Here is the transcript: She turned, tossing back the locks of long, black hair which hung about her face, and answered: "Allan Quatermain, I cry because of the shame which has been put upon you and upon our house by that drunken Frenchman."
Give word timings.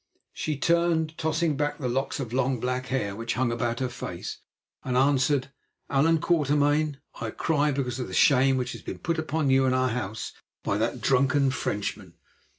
She 0.33 0.57
turned, 0.57 1.15
tossing 1.19 1.55
back 1.55 1.77
the 1.77 1.87
locks 1.87 2.19
of 2.19 2.33
long, 2.33 2.59
black 2.59 2.87
hair 2.87 3.15
which 3.15 3.35
hung 3.35 3.51
about 3.51 3.79
her 3.81 3.87
face, 3.87 4.39
and 4.83 4.97
answered: 4.97 5.51
"Allan 5.91 6.17
Quatermain, 6.17 6.97
I 7.19 7.29
cry 7.29 7.69
because 7.69 7.99
of 7.99 8.07
the 8.07 8.13
shame 8.15 8.57
which 8.57 8.71
has 8.71 8.81
been 8.81 8.97
put 8.97 9.19
upon 9.19 9.51
you 9.51 9.65
and 9.65 9.75
upon 9.75 9.83
our 9.83 9.89
house 9.95 10.33
by 10.63 10.79
that 10.79 11.01
drunken 11.01 11.51
Frenchman." 11.51 12.15